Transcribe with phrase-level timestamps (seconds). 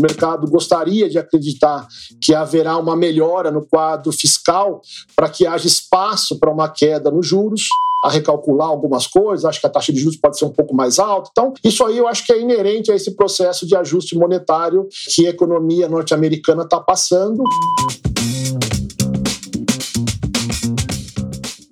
[0.00, 1.86] O mercado gostaria de acreditar
[2.22, 4.80] que haverá uma melhora no quadro fiscal
[5.14, 7.68] para que haja espaço para uma queda nos juros
[8.02, 10.98] a recalcular algumas coisas, acho que a taxa de juros pode ser um pouco mais
[10.98, 11.28] alta.
[11.30, 15.26] Então, isso aí eu acho que é inerente a esse processo de ajuste monetário que
[15.26, 17.44] a economia norte-americana está passando.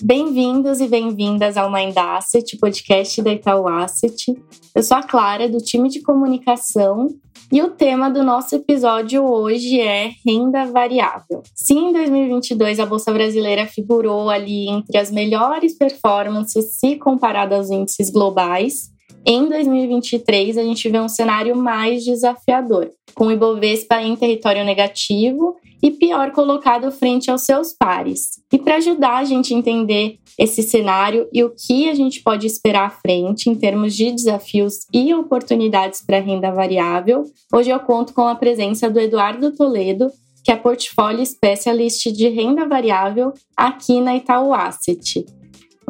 [0.09, 4.34] Bem-vindos e bem-vindas ao Mind Asset, podcast da Itaú Asset.
[4.75, 7.08] Eu sou a Clara, do time de comunicação,
[7.53, 11.43] e o tema do nosso episódio hoje é renda variável.
[11.54, 17.68] Se em 2022 a Bolsa Brasileira figurou ali entre as melhores performances se comparada aos
[17.68, 18.90] índices globais,
[19.31, 25.54] em 2023 a gente vê um cenário mais desafiador, com o Ibovespa em território negativo
[25.82, 28.41] e pior colocado frente aos seus pares.
[28.51, 32.47] E para ajudar a gente a entender esse cenário e o que a gente pode
[32.47, 38.15] esperar à frente em termos de desafios e oportunidades para renda variável, hoje eu conto
[38.15, 40.11] com a presença do Eduardo Toledo,
[40.42, 45.27] que é portfólio specialist de renda variável aqui na Itaú Asset.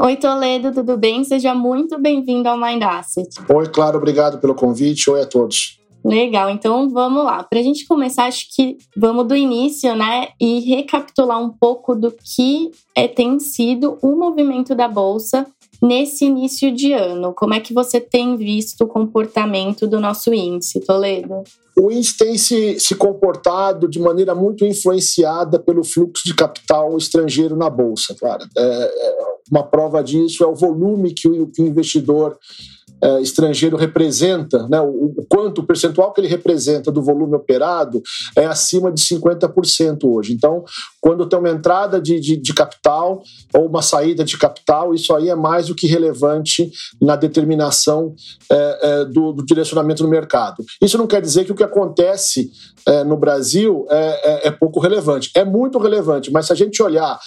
[0.01, 1.25] Oi, Toledo, tudo bem?
[1.25, 3.29] Seja muito bem-vindo ao Mind Asset.
[3.53, 5.11] Oi, claro, obrigado pelo convite.
[5.11, 5.81] Oi a todos.
[6.05, 7.43] Legal, então vamos lá.
[7.43, 10.29] Para a gente começar, acho que vamos do início, né?
[10.41, 15.45] E recapitular um pouco do que é, tem sido o movimento da Bolsa
[15.83, 17.35] nesse início de ano.
[17.35, 21.43] Como é que você tem visto o comportamento do nosso índice, Toledo?
[21.77, 27.57] O índice tem se, se comportado de maneira muito influenciada pelo fluxo de capital estrangeiro
[27.57, 28.45] na Bolsa, claro.
[28.57, 32.39] É, é, uma prova disso é o volume que o, que o investidor
[33.03, 38.03] é, estrangeiro representa, né, o, o, quanto o percentual que ele representa do volume operado
[38.37, 40.33] é acima de 50% hoje.
[40.33, 40.65] Então,
[41.01, 43.23] quando tem uma entrada de, de, de, capital
[43.55, 48.15] ou uma saída de capital, isso aí é mais do que relevante na determinação
[48.51, 50.65] é, é, do, do, direcionamento do mercado.
[50.83, 52.51] Isso não quer dizer que o que acontece
[52.87, 55.31] é, no Brasil é, é, é, pouco relevante.
[55.35, 57.19] É muito relevante, mas se a gente olhar,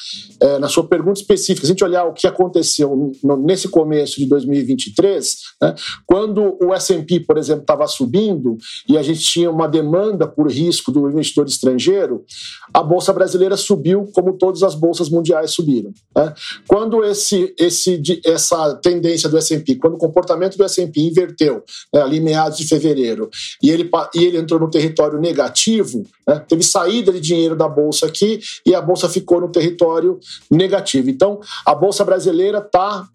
[0.59, 4.25] na sua pergunta específica, se a gente olhar o que aconteceu no, nesse começo de
[4.25, 8.57] 2023, né, quando o S&P, por exemplo, estava subindo
[8.87, 12.25] e a gente tinha uma demanda por risco do investidor estrangeiro,
[12.73, 15.91] a Bolsa Brasileira subiu como todas as bolsas mundiais subiram.
[16.15, 16.33] Né?
[16.67, 22.19] Quando esse, esse, essa tendência do S&P, quando o comportamento do S&P inverteu né, ali
[22.19, 23.29] meados de fevereiro
[23.61, 28.07] e ele, e ele entrou no território negativo, né, teve saída de dinheiro da bolsa
[28.07, 31.09] aqui e a bolsa ficou no território negativo.
[31.09, 33.07] Então, a bolsa brasileira está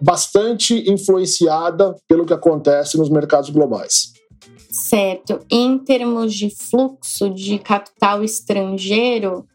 [0.00, 4.12] bastante influenciada pelo que acontece nos mercados globais.
[4.70, 5.40] Certo.
[5.50, 9.46] Em termos de fluxo de capital estrangeiro,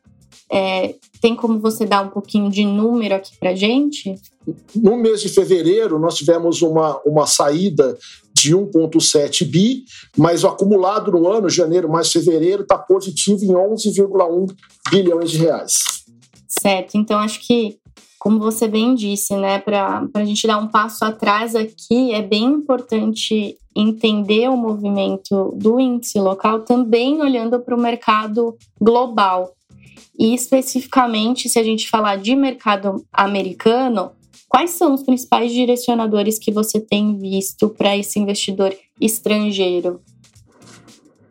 [0.51, 4.13] é, tem como você dar um pouquinho de número aqui para gente?
[4.75, 7.97] No mês de fevereiro, nós tivemos uma, uma saída
[8.33, 9.83] de 1,7 bi,
[10.17, 14.53] mas o acumulado no ano, janeiro mais fevereiro, está positivo em 11,1
[14.91, 16.03] bilhões de reais.
[16.47, 17.79] Certo, então acho que,
[18.23, 22.45] como você bem disse, né, para a gente dar um passo atrás aqui, é bem
[22.45, 29.51] importante entender o movimento do índice local também olhando para o mercado global.
[30.17, 34.11] E especificamente, se a gente falar de mercado americano,
[34.47, 39.99] quais são os principais direcionadores que você tem visto para esse investidor estrangeiro?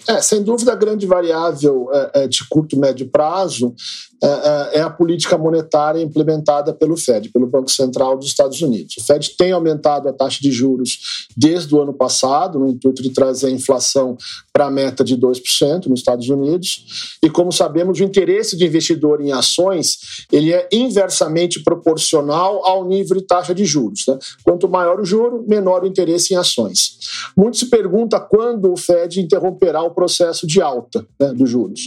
[0.09, 3.75] É, sem dúvida, a grande variável é, é, de curto e médio prazo
[4.23, 8.97] é, é, é, a política monetária implementada pelo Fed, pelo Banco Central dos Estados Unidos.
[8.97, 13.11] O Fed tem aumentado a taxa de juros desde o ano passado, no intuito de
[13.11, 14.17] trazer a inflação
[14.53, 17.17] para a meta de 2% nos Estados Unidos.
[17.21, 19.99] E como sabemos, o interesse de investidor em ações
[20.31, 24.05] ele é inversamente proporcional ao nível de taxa de juros.
[24.07, 24.19] Né?
[24.45, 26.99] Quanto maior o juro, menor o interesse em ações.
[27.37, 31.81] Muito se pergunta quando o Fed interromperá o processo de alta né, dos juros.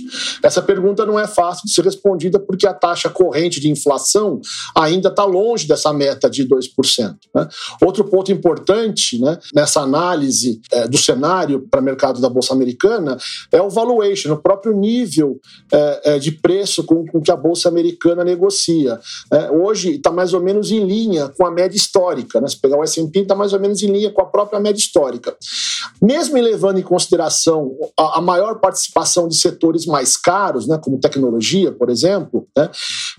[0.43, 4.39] Essa pergunta não é fácil de ser respondida porque a taxa corrente de inflação
[4.75, 7.15] ainda está longe dessa meta de 2%.
[7.33, 7.47] Né?
[7.81, 13.17] Outro ponto importante né, nessa análise é, do cenário para o mercado da Bolsa Americana
[13.51, 15.39] é o valuation, o próprio nível
[15.71, 18.99] é, é, de preço com, com, que a Bolsa Americana negocia.
[19.31, 22.39] É, hoje está mais ou menos em linha com a média histórica.
[22.39, 22.47] Né?
[22.47, 25.35] Se pegar o S&P, está mais ou menos em linha com a própria média histórica.
[26.01, 31.89] Mesmo levando em consideração a, maior participação de setores mais caros, né, como tecnologia, por
[31.89, 32.69] exemplo, né,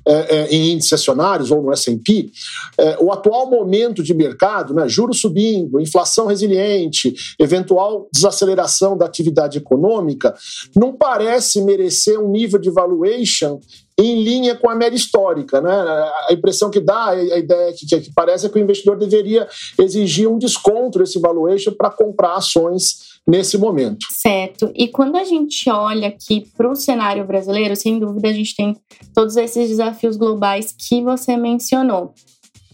[0.07, 2.31] é, é, em índices acionários ou no S&P,
[2.79, 9.59] é, o atual momento de mercado, né, juros subindo, inflação resiliente, eventual desaceleração da atividade
[9.59, 10.35] econômica,
[10.75, 13.61] não parece merecer um nível de valuation
[13.99, 15.61] em linha com a média histórica.
[15.61, 15.73] Né?
[15.73, 20.29] A impressão que dá, a ideia que, que parece é que o investidor deveria exigir
[20.29, 24.07] um desconto desse valuation para comprar ações nesse momento.
[24.11, 24.71] Certo.
[24.75, 28.77] E quando a gente olha aqui para o cenário brasileiro, sem dúvida a gente tem
[29.15, 32.15] todos esses desafios globais que você mencionou.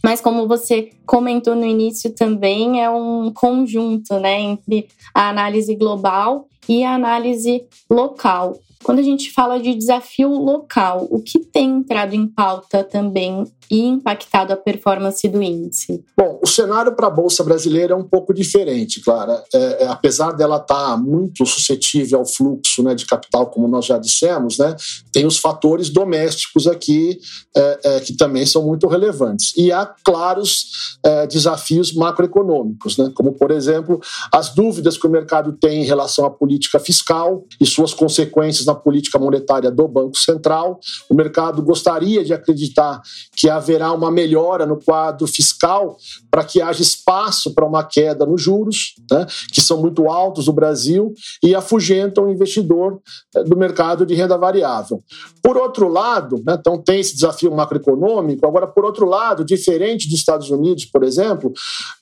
[0.02, 6.49] Mas como você comentou no início também, é um conjunto né, entre a análise global
[6.69, 8.58] e a análise local.
[8.82, 13.87] Quando a gente fala de desafio local, o que tem entrado em pauta também e
[13.87, 16.05] impactado a performance do índice?
[16.14, 19.43] Bom, o cenário para a Bolsa Brasileira é um pouco diferente, Clara.
[19.55, 23.87] É, é, apesar dela estar tá muito suscetível ao fluxo né, de capital, como nós
[23.87, 24.76] já dissemos, né,
[25.11, 27.19] tem os fatores domésticos aqui
[27.56, 29.55] é, é que também são muito relevantes.
[29.56, 34.00] E há claros é, desafios macroeconômicos, né, como, por exemplo,
[34.31, 38.72] as dúvidas que o mercado tem em relação à política fiscal e suas consequências na
[38.75, 40.79] política monetária do Banco Central.
[41.09, 43.01] O mercado gostaria de acreditar
[43.37, 45.97] que haverá uma melhora no quadro fiscal
[46.31, 50.53] para que haja espaço para uma queda nos juros, né, que são muito altos no
[50.53, 53.01] Brasil, e afugentam o investidor
[53.35, 55.03] eh, do mercado de renda variável.
[55.43, 60.19] Por outro lado, né, então tem esse desafio macroeconômico, agora, por outro lado, diferente dos
[60.19, 61.53] Estados Unidos, por exemplo,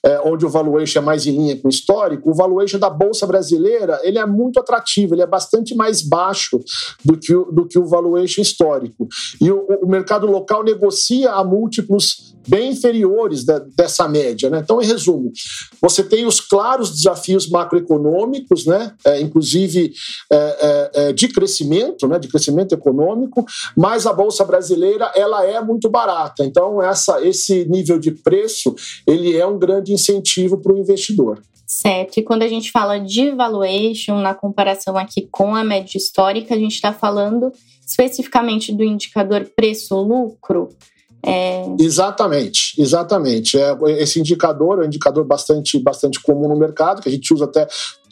[0.05, 3.27] é, onde o valuation é mais em linha com o histórico, o valuation da Bolsa
[3.27, 6.59] Brasileira ele é muito atrativo, ele é bastante mais baixo
[7.03, 9.07] do que o, do que o valuation histórico.
[9.39, 14.49] E o, o mercado local negocia a múltiplos bem inferiores de, dessa média.
[14.49, 14.59] Né?
[14.63, 15.31] Então, em resumo,
[15.81, 18.93] você tem os claros desafios macroeconômicos, né?
[19.05, 19.93] É, inclusive
[20.31, 22.19] é, é, é, de crescimento, né?
[22.19, 26.43] de crescimento econômico, mas a Bolsa Brasileira ela é muito barata.
[26.43, 28.75] Então, essa, esse nível de preço
[29.05, 31.41] ele é um grande incentivo para o investidor.
[31.73, 32.17] Certo.
[32.17, 36.57] E quando a gente fala de valuation, na comparação aqui com a média histórica, a
[36.57, 37.49] gente está falando
[37.87, 40.67] especificamente do indicador preço-lucro.
[41.25, 41.63] É...
[41.79, 43.57] Exatamente, exatamente.
[43.57, 47.45] É, esse indicador é um indicador bastante, bastante comum no mercado, que a gente usa
[47.45, 47.65] até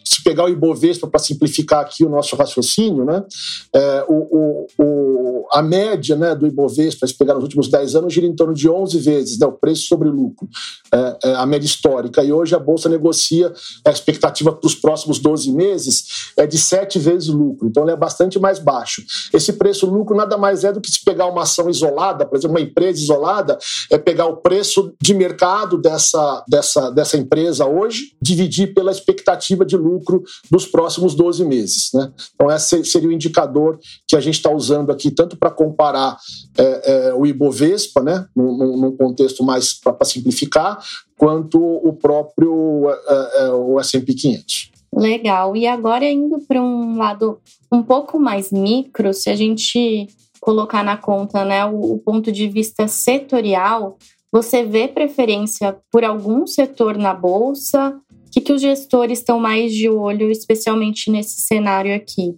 [0.09, 3.23] se pegar o Ibovespa para simplificar aqui o nosso raciocínio, né,
[3.71, 8.11] é, o, o, o, a média né, do Ibovespa, se pegar nos últimos 10 anos,
[8.11, 10.49] gira em torno de 11 vezes né, o preço sobre lucro,
[10.91, 12.23] é, é, a média histórica.
[12.23, 13.53] E hoje a Bolsa negocia,
[13.85, 17.95] a expectativa para os próximos 12 meses é de 7 vezes lucro, então ele é
[17.95, 19.03] bastante mais baixo.
[19.31, 22.63] Esse preço-lucro nada mais é do que se pegar uma ação isolada, por exemplo, uma
[22.63, 23.59] empresa isolada,
[23.91, 29.77] é pegar o preço de mercado dessa, dessa, dessa empresa hoje, dividir pela expectativa de
[29.77, 31.89] lucro lucro dos próximos 12 meses.
[31.93, 32.11] Né?
[32.33, 36.17] Então, esse seria o indicador que a gente está usando aqui, tanto para comparar
[36.57, 40.79] é, é, o Ibovespa, né, num, num contexto mais para simplificar,
[41.17, 44.71] quanto o próprio é, é o S&P 500.
[44.93, 45.55] Legal.
[45.55, 47.39] E agora indo para um lado
[47.71, 50.07] um pouco mais micro, se a gente
[50.41, 53.97] colocar na conta né, o, o ponto de vista setorial,
[54.31, 57.99] você vê preferência por algum setor na bolsa?
[58.29, 62.35] O que, que os gestores estão mais de olho, especialmente nesse cenário aqui?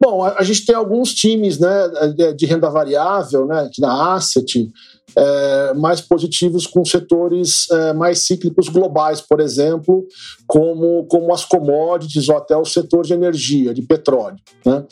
[0.00, 1.88] Bom, a, gente tem alguns times né,
[2.36, 4.70] de renda variável, né, aqui na Asset,
[5.16, 10.06] é, mais positivos com setores é, mais cíclicos globais, por exemplo,
[10.46, 14.36] como, como as commodities ou até o setor de energia, de petróleo.
[14.64, 14.84] Né?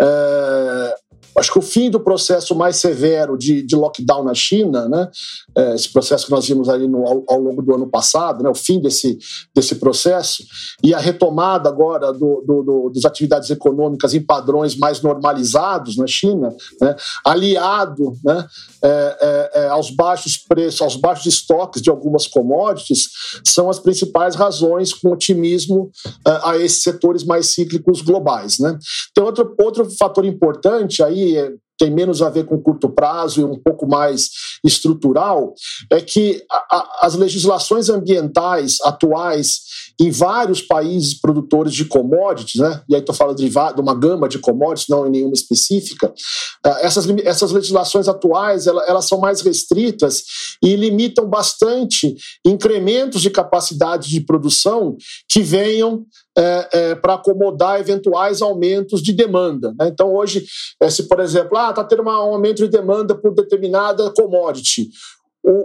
[0.00, 0.94] É,
[1.36, 5.10] acho que o fim do processo mais severo de, de lockdown na China, né,
[5.56, 8.48] é, esse processo que nós vimos ali no, ao, ao, longo do ano passado, né,
[8.48, 9.18] o fim desse,
[9.54, 10.44] desse processo,
[10.82, 16.06] e a retomada agora do, do, do, das atividades econômicas em padrões mais normalizados na
[16.06, 16.94] China, né,
[17.24, 18.46] aliado né,
[18.82, 23.08] é, é, é aos baixos preços, aos baixos estoques de algumas commodities,
[23.44, 25.90] são as principais razões com otimismo
[26.26, 28.58] é, a esses setores mais cíclicos globais.
[28.58, 28.78] Né.
[29.14, 33.58] Tem outro, outro fator importante aí tem menos a ver com curto prazo e um
[33.58, 34.30] pouco mais
[34.64, 35.54] estrutural,
[35.90, 39.60] é que a, a, as legislações ambientais atuais
[40.00, 42.82] em vários países produtores de commodities, né?
[42.88, 46.12] e aí estou falando de, de, uma gama de commodities, não em nenhuma específica,
[46.66, 50.22] uh, essas, essas legislações atuais elas, elas são mais restritas
[50.62, 54.96] e limitam bastante incrementos de capacidade de produção
[55.28, 56.04] que venham
[56.36, 59.74] é, é, para acomodar eventuais aumentos de demanda.
[59.78, 59.88] Né?
[59.88, 60.44] Então, hoje,
[60.80, 64.88] é, se por exemplo, está ah, tá tendo um aumento de demanda por determinada commodity,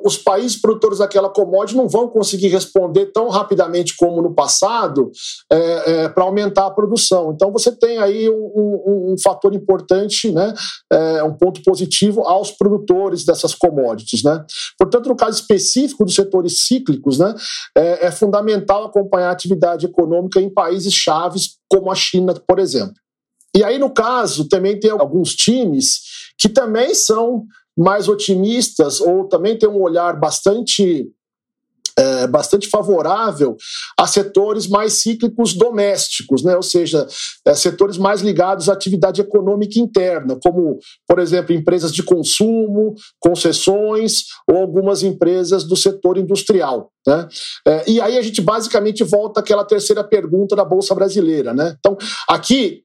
[0.03, 5.09] os países produtores daquela commodity não vão conseguir responder tão rapidamente como no passado
[5.49, 7.31] é, é, para aumentar a produção.
[7.31, 10.53] Então você tem aí um, um, um fator importante, né,
[10.91, 14.21] é, um ponto positivo aos produtores dessas commodities.
[14.21, 14.43] Né?
[14.77, 17.33] Portanto, no caso específico dos setores cíclicos, né,
[17.77, 22.95] é, é fundamental acompanhar a atividade econômica em países chaves como a China, por exemplo.
[23.55, 26.01] E aí, no caso, também tem alguns times
[26.37, 27.45] que também são
[27.79, 31.09] mais otimistas ou também têm um olhar bastante
[31.99, 33.57] é, bastante favorável
[33.97, 36.55] a setores mais cíclicos domésticos, né?
[36.55, 37.05] ou seja,
[37.45, 44.23] é, setores mais ligados à atividade econômica interna, como, por exemplo, empresas de consumo, concessões
[44.49, 46.89] ou algumas empresas do setor industrial.
[47.05, 47.27] Né?
[47.67, 51.53] É, e aí a gente basicamente volta àquela terceira pergunta da Bolsa Brasileira.
[51.53, 51.75] Né?
[51.79, 51.97] Então,
[52.29, 52.83] aqui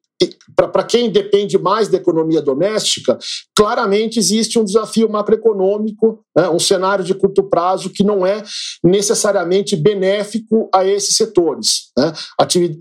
[0.54, 3.18] para quem depende mais da economia doméstica,
[3.56, 8.42] claramente existe um desafio macroeconômico, né, um cenário de curto prazo que não é
[8.82, 11.90] necessariamente benéfico a esses setores.
[11.96, 12.12] Né?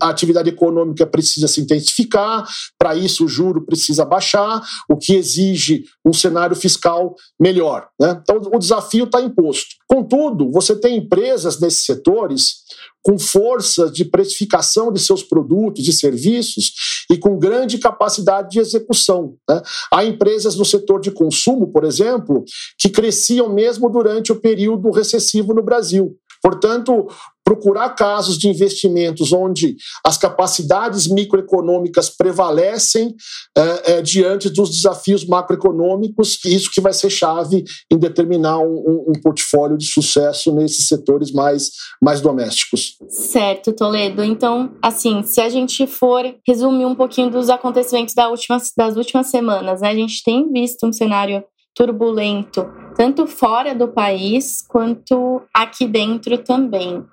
[0.00, 2.46] A atividade econômica precisa se intensificar,
[2.78, 7.88] para isso o juro precisa baixar, o que exige um cenário fiscal melhor.
[8.00, 8.20] Né?
[8.22, 9.74] Então o desafio está imposto.
[9.88, 12.64] Contudo, você tem empresas nesses setores
[13.04, 16.72] com força de precificação de seus produtos e serviços
[17.10, 19.34] e com grande capacidade de execução.
[19.48, 19.60] Né?
[19.92, 22.42] Há empresas no setor de consumo, por exemplo,
[22.78, 26.16] que cresciam mesmo durante o período recessivo no Brasil.
[26.42, 27.06] Portanto,
[27.44, 33.14] procurar casos de investimentos onde as capacidades microeconômicas prevalecem
[33.56, 39.04] é, é, diante dos desafios macroeconômicos, isso que vai ser chave em determinar um, um,
[39.08, 41.70] um, portfólio de sucesso nesses setores mais,
[42.02, 42.96] mais domésticos.
[43.08, 44.24] Certo, Toledo.
[44.24, 49.26] Então, assim, se a gente for resumir um pouquinho dos acontecimentos da última, das últimas
[49.26, 52.64] semanas, né, a gente tem visto um cenário turbulento
[52.96, 57.04] tanto fora do país quanto aqui dentro também.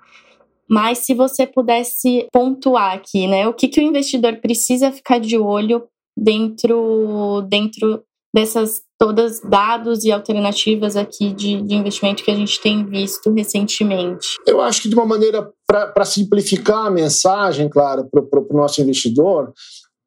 [0.72, 5.36] Mas se você pudesse pontuar aqui, né, o que, que o investidor precisa ficar de
[5.36, 5.84] olho
[6.16, 8.02] dentro, dentro
[8.34, 14.28] dessas todas dados e alternativas aqui de, de investimento que a gente tem visto recentemente?
[14.46, 19.52] Eu acho que de uma maneira para simplificar a mensagem, claro, para o nosso investidor,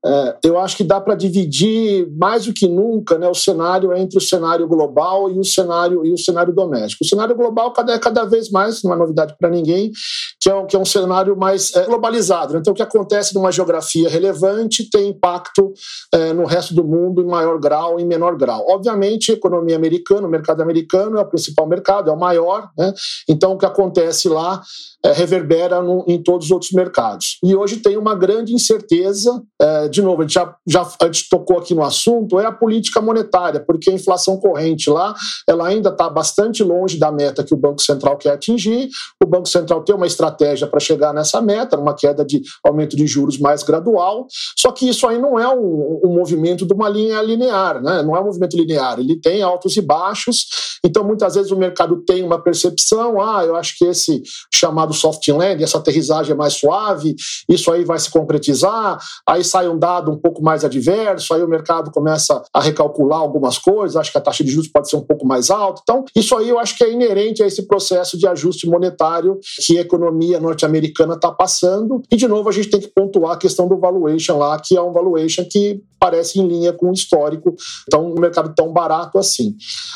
[0.06, 4.18] é, eu acho que dá para dividir mais do que nunca né, o cenário entre
[4.18, 7.04] o cenário global e o cenário e o cenário doméstico.
[7.04, 9.92] O cenário global cada, é cada vez mais, não é novidade para ninguém,
[10.40, 12.54] que é, um, que é um cenário mais é, globalizado.
[12.54, 12.60] Né?
[12.60, 15.74] Então, o que acontece numa geografia relevante tem impacto
[16.14, 18.64] é, no resto do mundo em maior grau, em menor grau.
[18.70, 22.70] Obviamente, a economia americana, o mercado americano é o principal mercado, é o maior.
[22.78, 22.94] Né?
[23.28, 24.62] Então, o que acontece lá
[25.04, 27.38] é, reverbera no, em todos os outros mercados.
[27.44, 31.30] E hoje tem uma grande incerteza, é, de novo, a gente já, já a gente
[31.30, 35.16] tocou aqui no assunto, é a política monetária, porque a inflação corrente lá,
[35.48, 38.90] ela ainda está bastante longe da meta que o Banco Central quer atingir.
[39.24, 43.08] O Banco Central tem uma estratégia para chegar nessa meta, uma queda de aumento de
[43.08, 47.22] juros mais gradual, só que isso aí não é um, um movimento de uma linha
[47.22, 48.04] linear, né?
[48.04, 50.46] não é um movimento linear, ele tem altos e baixos,
[50.84, 54.22] então muitas vezes o mercado tem uma percepção, ah, eu acho que esse
[54.54, 57.16] chamado soft landing, essa aterrissagem é mais suave,
[57.50, 61.48] isso aí vai se concretizar, aí sai um dado um pouco mais adverso, aí o
[61.48, 65.02] mercado começa a recalcular algumas coisas, acho que a taxa de juros pode ser um
[65.02, 65.82] pouco mais alta.
[65.84, 69.78] Então, isso aí eu acho que é inerente a esse processo de ajuste monetário que
[69.78, 72.02] a economia norte-americana está passando.
[72.12, 74.82] E, de novo, a gente tem que pontuar a questão do valuation lá, que é
[74.82, 77.56] um valuation que parece em linha com o histórico,
[77.88, 79.56] então um mercado tão barato assim.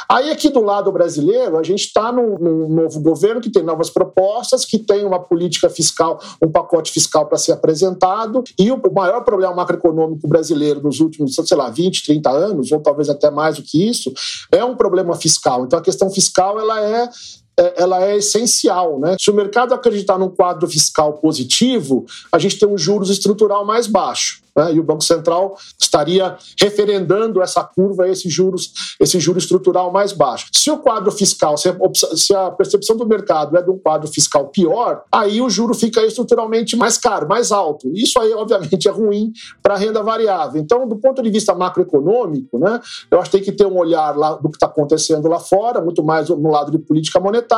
[0.09, 3.89] Aí aqui do lado brasileiro, a gente está num, num, novo governo que tem novas
[3.89, 9.21] propostas, que tem uma política fiscal, um pacote fiscal para ser apresentado, e o maior
[9.23, 13.63] problema macroeconômico brasileiro nos últimos, sei lá, 20, 30 anos, ou talvez até mais do
[13.63, 14.11] que isso,
[14.51, 15.65] é um problema fiscal.
[15.65, 17.09] Então a questão fiscal ela é é,
[17.75, 18.99] ela é essencial.
[18.99, 19.15] Né?
[19.19, 23.87] Se o mercado acreditar num quadro fiscal positivo, a gente tem um juros estrutural mais
[23.87, 24.41] baixo.
[24.59, 24.73] Né?
[24.73, 30.47] E o Banco Central estaria referendando essa curva, esse juros, esse juro estrutural mais baixo.
[30.53, 31.75] Se o quadro fiscal, se a,
[32.15, 36.05] se a percepção do mercado é de um quadro fiscal pior, aí o juro fica
[36.05, 37.89] estruturalmente mais caro, mais alto.
[37.93, 39.31] Isso aí, obviamente, é ruim
[39.63, 40.61] para a renda variável.
[40.61, 44.17] Então, do ponto de vista macroeconômico, né, eu acho que tem que ter um olhar
[44.17, 47.48] lá do que está acontecendo lá fora, muito mais no lado de política monetária,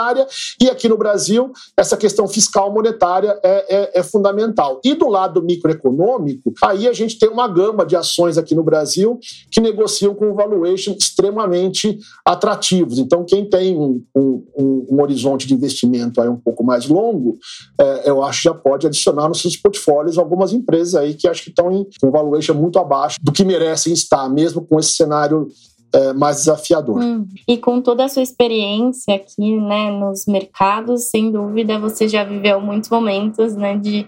[0.59, 4.79] e aqui no Brasil, essa questão fiscal monetária é, é, é fundamental.
[4.83, 9.19] E do lado microeconômico, aí a gente tem uma gama de ações aqui no Brasil
[9.51, 12.99] que negociam com valuation extremamente atrativos.
[12.99, 17.37] Então, quem tem um, um, um horizonte de investimento aí um pouco mais longo,
[17.79, 21.43] é, eu acho que já pode adicionar nos seus portfólios algumas empresas aí que acho
[21.43, 25.47] que estão em um valuation muito abaixo do que merecem estar, mesmo com esse cenário
[25.93, 27.01] é, mais desafiador.
[27.01, 27.27] Hum.
[27.47, 32.61] E com toda a sua experiência aqui, né, nos mercados, sem dúvida você já viveu
[32.61, 34.07] muitos momentos, né, de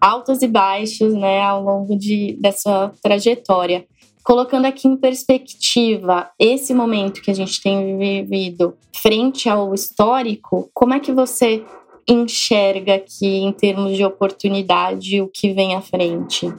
[0.00, 3.86] altos e baixos, né, ao longo de, dessa trajetória.
[4.22, 10.94] Colocando aqui em perspectiva esse momento que a gente tem vivido frente ao histórico, como
[10.94, 11.62] é que você
[12.08, 16.52] enxerga aqui em termos de oportunidade o que vem à frente?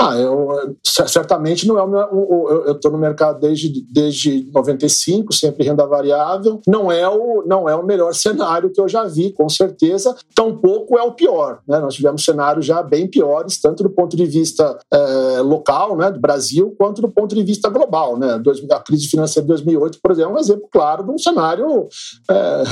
[0.00, 2.62] Ah, eu certamente não é o meu.
[2.66, 6.60] Eu estou no mercado desde, desde 95, sempre renda variável.
[6.68, 10.14] Não é, o, não é o melhor cenário que eu já vi, com certeza.
[10.36, 11.58] Tampouco é o pior.
[11.66, 11.80] Né?
[11.80, 16.20] Nós tivemos cenários já bem piores, tanto do ponto de vista é, local, né, do
[16.20, 18.16] Brasil, quanto do ponto de vista global.
[18.16, 18.40] Né?
[18.70, 21.88] A crise financeira de 2008, por exemplo, é um exemplo claro de um cenário
[22.30, 22.62] é,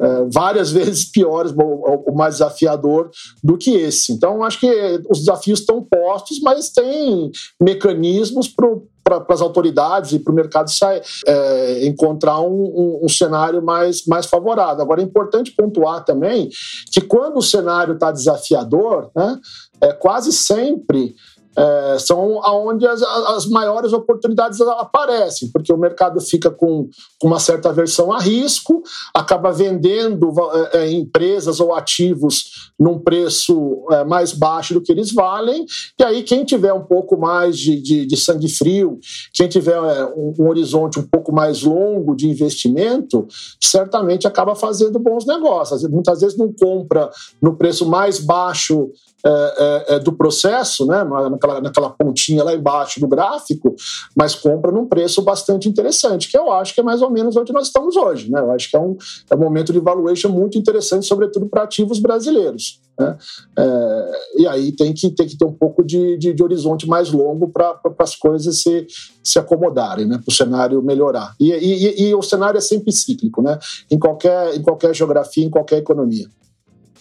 [0.00, 3.10] é, várias vezes piores ou, ou mais desafiador
[3.44, 4.12] do que esse.
[4.12, 7.30] Então, acho que os desafios estão postos, mas mas tem
[7.60, 13.62] mecanismos para as autoridades e para o mercado sair, é, encontrar um, um, um, cenário
[13.62, 14.82] mais, mais favorável.
[14.82, 16.48] Agora, é importante pontuar também
[16.90, 19.38] que quando o cenário está desafiador, né,
[19.80, 21.14] é, quase sempre
[21.56, 26.88] é, são onde as, as, maiores oportunidades aparecem, porque o mercado fica com,
[27.20, 28.82] com uma certa aversão a risco,
[29.14, 35.12] acaba vendendo é, é, empresas ou ativos num preço é, mais baixo do que eles
[35.12, 35.64] valem,
[35.98, 38.98] e aí quem tiver um pouco mais de, de, de sangue frio,
[39.32, 43.26] quem tiver é, um, um, horizonte um pouco mais longo de investimento,
[43.60, 45.82] certamente acaba fazendo bons negócios.
[45.88, 48.90] Muitas vezes não compra no preço mais baixo
[49.26, 53.74] é, é, do processo, né, naquela, naquela pontinha lá embaixo do gráfico,
[54.14, 57.52] mas compra num preço bastante interessante, que eu acho que é mais ou menos onde
[57.52, 58.30] nós estamos hoje.
[58.30, 58.38] Né?
[58.38, 58.96] Eu acho que é um,
[59.30, 62.80] é um momento de valuation muito interessante, sobretudo para ativos brasileiros.
[62.98, 63.16] Né?
[63.58, 67.10] É, e aí tem que, tem que ter um pouco de, de, de horizonte mais
[67.10, 68.86] longo para as coisas se,
[69.22, 70.18] se acomodarem, né?
[70.18, 71.34] para o cenário melhorar.
[71.40, 73.58] E, e, e, o cenário é sempre cíclico, né?
[73.90, 76.26] em, qualquer, em qualquer geografia, em qualquer economia.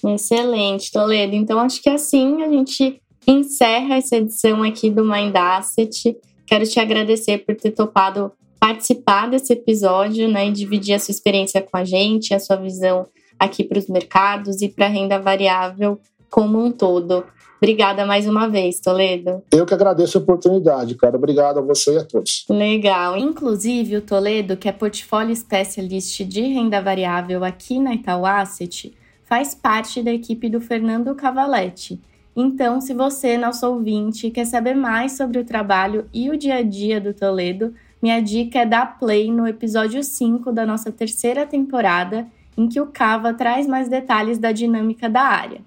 [0.05, 1.35] Excelente, Toledo.
[1.35, 6.17] Então, acho que assim a gente encerra essa edição aqui do Mind Asset.
[6.45, 11.61] Quero te agradecer por ter topado participar desse episódio né, e dividir a sua experiência
[11.61, 13.05] com a gente, a sua visão
[13.37, 17.25] aqui para os mercados e para a renda variável como um todo.
[17.57, 19.41] Obrigada mais uma vez, Toledo.
[19.51, 21.15] Eu que agradeço a oportunidade, cara.
[21.15, 22.45] Obrigado a você e a todos.
[22.49, 23.17] Legal.
[23.17, 28.93] Inclusive, o Toledo, que é portfólio specialist de renda variável aqui na Itaú Asset,
[29.33, 31.99] faz parte da equipe do Fernando Cavaletti.
[32.35, 36.61] Então, se você, nosso ouvinte, quer saber mais sobre o trabalho e o dia a
[36.61, 42.27] dia do Toledo, minha dica é dar play no episódio 5 da nossa terceira temporada,
[42.55, 45.61] em que o Cava traz mais detalhes da dinâmica da área.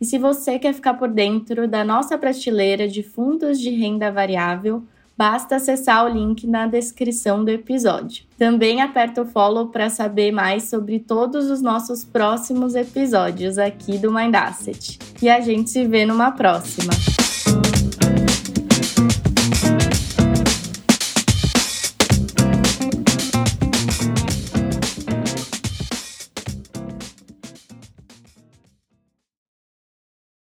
[0.00, 4.82] E se você quer ficar por dentro da nossa prateleira de fundos de renda variável,
[5.16, 8.24] basta acessar o link na descrição do episódio.
[8.38, 14.12] Também aperta o follow para saber mais sobre todos os nossos próximos episódios aqui do
[14.12, 14.98] Mind Asset.
[15.20, 17.21] E a gente se vê numa próxima.